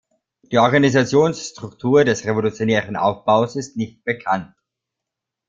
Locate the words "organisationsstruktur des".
0.57-2.25